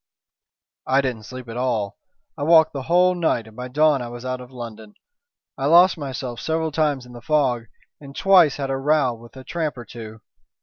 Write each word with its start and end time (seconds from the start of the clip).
"I 0.87 1.01
didn't 1.01 1.27
sleep 1.27 1.47
at 1.47 1.57
all. 1.57 1.99
I 2.35 2.41
walked 2.41 2.73
the 2.73 2.81
whole 2.81 3.13
night, 3.13 3.45
and 3.45 3.55
by 3.55 3.67
dawn 3.67 4.01
I 4.01 4.07
was 4.07 4.25
out 4.25 4.41
of 4.41 4.49
London. 4.49 4.95
I 5.59 5.67
lost 5.67 5.95
myself 5.95 6.39
several 6.39 6.71
times 6.71 7.05
in 7.05 7.13
the 7.13 7.21
fog 7.21 7.65
and 7.99 8.15
twice 8.15 8.55
had 8.55 8.71
a 8.71 8.77
row 8.77 9.13
with 9.13 9.37
a 9.37 9.43
tramp 9.43 9.77
or 9.77 9.85
two. 9.85 10.21